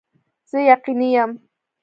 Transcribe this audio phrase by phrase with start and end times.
[0.49, 1.31] زه یقیني یم